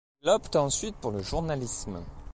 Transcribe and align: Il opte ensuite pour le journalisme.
Il 0.23 0.29
opte 0.29 0.55
ensuite 0.55 0.95
pour 0.95 1.11
le 1.11 1.21
journalisme. 1.21 2.03